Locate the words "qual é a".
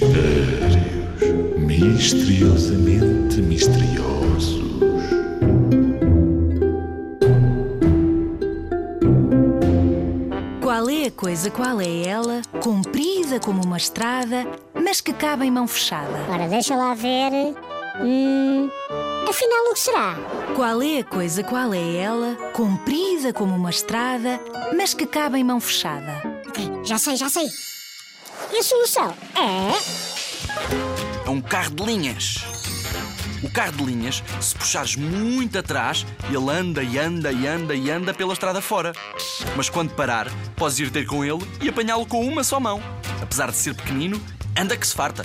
10.62-11.10, 20.54-21.04